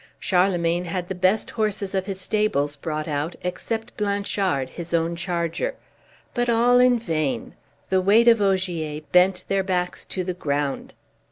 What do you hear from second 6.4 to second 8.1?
all in vain, the